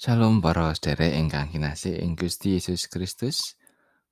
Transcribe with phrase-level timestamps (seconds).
[0.00, 3.60] Shalom para sedherek ingkang kinasih ing Gusti Yesus Kristus.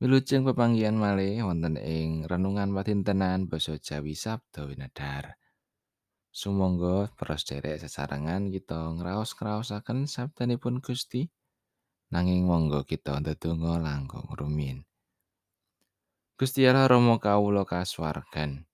[0.04, 5.40] Wilujeng pepanggihan malih wonten ing renungan patintenan basa Jawi Sabda Winedhar.
[6.28, 11.24] Sumangga para sedherek sesarengan kita ngraos-kraosaken sabdanipun Gusti.
[12.12, 14.84] Nanging monggo kita ndedonga langkung rumiyin.
[16.36, 18.68] Gusti Allah Rama kawula kasuwargan.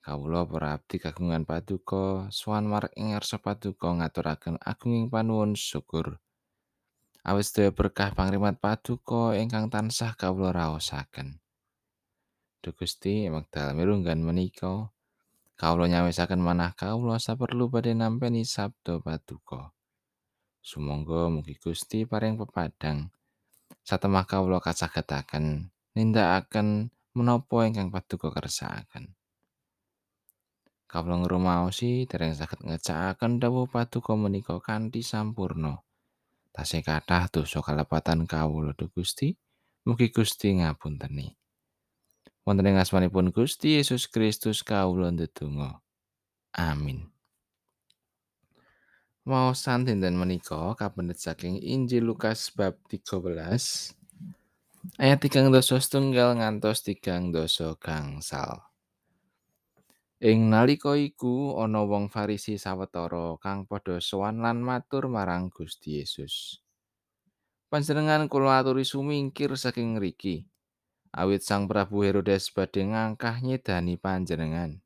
[0.00, 6.16] Kawula para abdi kagungan paduka sowan marang ing ngarsa paduka ngaturaken agunging panuwun syukur.
[7.26, 11.40] Awit sedaya berkah pangrimat paduka ingkang tansah kawula raosaken.
[12.60, 14.92] Duh Gusti, wekdal mirunggan menika,
[15.56, 19.72] kawula nyawisaken manah kawula saperlu badhe nampi sabda paduka.
[20.60, 23.08] Sumangga mugi Gusti paring pepadang
[23.80, 29.16] satemah kawula kasagetaken nindakaken menapa ingkang paduka kersakaken.
[30.84, 35.80] Kawula ngrumaosi dereng saged ngecakaken dawuh paduka menika kanthi sampurna.
[36.50, 39.34] Tasih kathah dosa kalepatan kawula Duh Gusti
[39.86, 41.34] mugi Gusti ngapunteni.
[42.44, 45.80] Wonten ing asmanipun Gusti Yesus Kristus kawula ndedonga.
[46.56, 47.06] Amin.
[49.28, 54.00] Waosan dinten menika kapendet saking Injil Lukas bab 13
[54.96, 58.69] ayat 3 dosa setunggal ngantos 3 dosa gangsal
[60.20, 66.60] Ing nalika iku ana wong Farisi sawetara kang padha sowan lan matur marang Gusti Yesus.
[67.72, 70.44] Panjenengan kula aturi sumingkir saking ngriki.
[71.16, 74.84] Awit Sang Prabu Herodes badhe ngangkah nyedani panjenengan.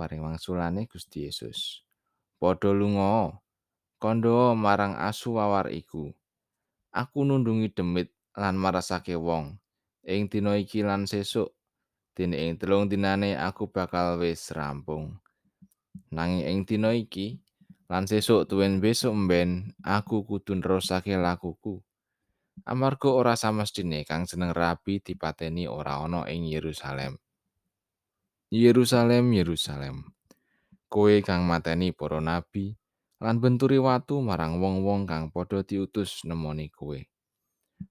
[0.00, 1.84] Paring wangsulane Gusti Yesus.
[2.40, 3.36] Padha lunga
[4.00, 6.08] kandha marang asu wawar iku.
[6.88, 9.60] Aku nundungi demit lan marasake wong
[10.08, 11.52] ing dina iki lan sesuk
[12.16, 15.20] dene ing telung dinane aku bakal wis rampung.
[16.08, 17.36] Nanging ing dina iki
[17.92, 21.84] lan sesuk tuwin besok mben aku kudu nerusake lakuku.
[22.64, 27.20] Amarga ora samestine kang jeneng rabi dipateni ora ana ing Yerusalem.
[28.48, 30.08] Yerusalem, Yerusalem.
[30.88, 32.72] Kowe kang mateni para nabi
[33.20, 36.96] lan benturi watu marang wong-wong kang padha diutus nemoni kowe.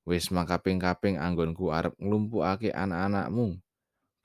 [0.09, 3.61] Wis makaping-kaping anggonku arep nglumpukake anak-anakmu.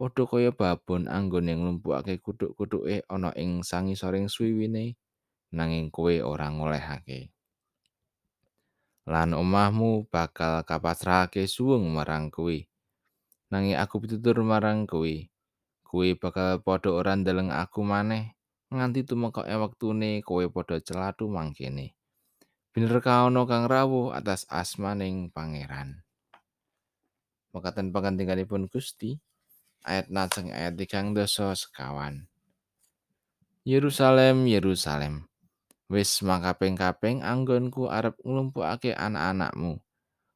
[0.00, 4.96] Padha kaya babon anggone nglumpukake kuthuk-kuthuke ana ing sangisoring swiwine
[5.52, 7.28] nanging kowe ora ngolehake.
[9.04, 12.56] Lan omahmu bakal kapasrahake suwung marang kowe.
[13.52, 15.28] Nanging aku pitutur marang kowe.
[15.84, 18.32] Kowe bakal padha ora ndeleng aku maneh
[18.72, 21.92] nganti tumekoke wektune kowe padha celatu mangkene.
[22.72, 26.00] Bener kaono kang rawuh atas asmaning pangeran.
[27.52, 29.18] Mekaten pangandikanipun Gusti,
[29.84, 32.28] ayat najeng ayat tigang dosa sekawan.
[33.64, 35.28] Yerusalem, Yerusalem,
[35.88, 39.80] wis makaping-kaping anggonku arep nglumpukake anak-anakmu.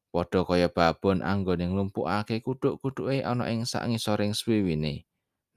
[0.09, 5.03] Padha kaya babon anggone nglumpukake kuthuk-kuthuke ana ing sangisoring swiwine,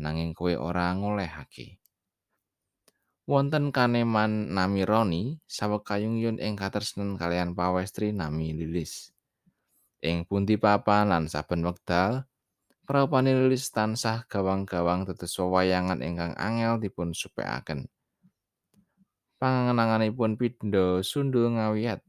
[0.02, 1.78] nanging kowe ora ngolehake.
[3.28, 9.12] Wonten kaneman nami Roni, sawekayung yun ing katresnan kalian pawestri nami Lilis.
[9.98, 12.24] Ing pundi papan lan saben wekdal,
[12.88, 17.84] Prapane lilis tansah gawang-gawang tetes wewayangan ingkang angel dipun supekaken.
[19.36, 22.00] Pangenanganipun pindha sundul ngawiyat.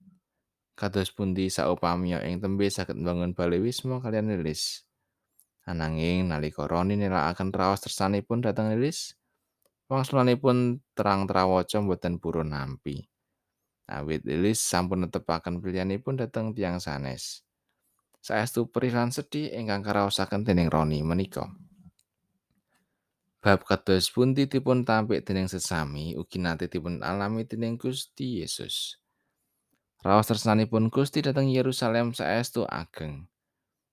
[0.79, 4.87] Kados pundi saupamiya ing tembe saged mbangun bale wisma kalian lilis.
[5.67, 9.19] Ananging nalika Roni nilakaken raos tersanipun dhateng lilis,
[9.91, 13.03] wangsulanipun terang trawaca mboten purun nampi.
[13.91, 17.43] Awit lilis sampun netepaken pilihanipun dhateng tiang sanes.
[18.19, 21.47] Saestu perih lan sedih ingkang karaosaken dening Roni menika.
[23.39, 28.99] Bab kados pundi dipun tampik dening sesami ugi nate dipun alami dening Gusti Yesus.
[30.03, 33.31] Raos tersanipun Gusti dhateng Yerusalem saestu ageng.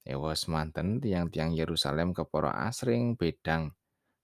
[0.06, 3.74] Ewas manten tiang-tiang Yerusalem kepara asring bedang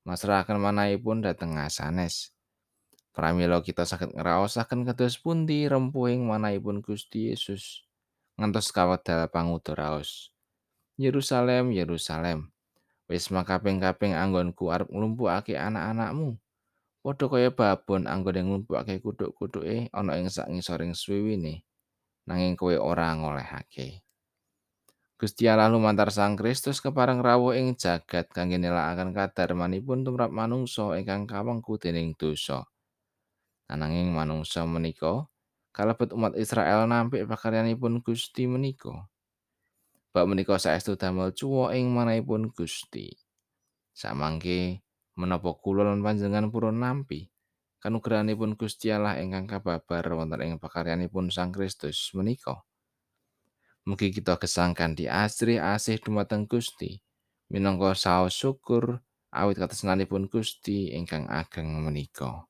[0.03, 2.35] masrahaken manahipun dhateng asanes.
[3.15, 7.87] Pramila kita saged ngraosaken kados pundi rempuhing manahipun Gusti Yesus.
[8.37, 10.33] Ngantos kawedal pangutur raos.
[11.01, 12.53] Yerusalem, Yerusalem,
[13.09, 16.37] wis makaping-kaping anggonku arep nglumpukake anak-anakmu.
[17.03, 21.67] Padha kaya babon anggone nglumpukake kuthuk-kuthuke ana ing sak ngisoring swiwine,
[22.31, 24.07] nanging kowe ora ngolehake.
[25.23, 31.31] Gusti Allah lumantar Sang Kristus kepareng rawuh ing jagat kangge nelakaken kadarmanipun tumrap manungsa ingkang
[31.31, 32.67] kawengku dening dosa.
[33.71, 35.31] Ananging manungsa menika
[35.73, 39.09] kalebet umat Israel nampik pakaryanipun Gusti menika.
[40.13, 43.13] Bab menika saestu damel cuwa ing manahipun Gusti.
[43.97, 44.85] Samangke
[45.17, 47.33] menapa kula lan panjenengan purun nampi
[47.83, 52.63] kanugrahanipun Gusti Allah ingkang kababar wonten ing pakaryanipun Sang Kristus menika.
[53.83, 57.03] Mugi kita gesangkan di asri asih dumateng Gusti
[57.51, 59.03] minangka saos syukur
[59.35, 62.47] awit katresnanipun Gusti ingkang ageng menika.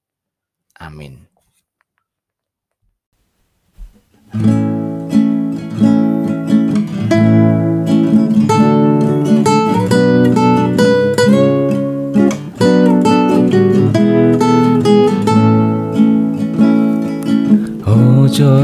[0.77, 1.33] Amin.
[4.33, 4.49] Ojo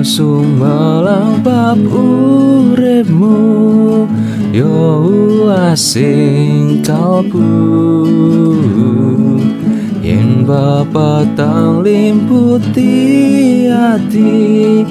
[0.00, 3.36] sumelang bab uripmu
[4.48, 4.72] yo
[5.52, 7.44] asing kalbu.
[10.00, 14.88] Yen bapa tang limputi ati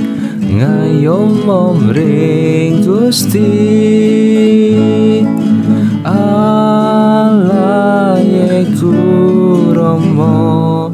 [0.47, 3.55] ngayom momring gusti.
[6.07, 8.95] Allah yeku
[9.75, 10.87] romo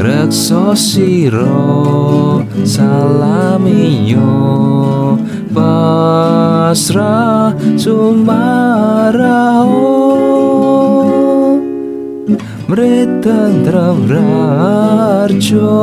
[0.00, 4.26] rekso siro salaminyo
[5.54, 9.76] pasrah sumarao
[12.70, 15.74] mritan trarjo